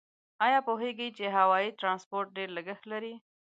[0.45, 3.13] آیا پوهیږئ چې هوایي ترانسپورت ډېر لګښت لري؟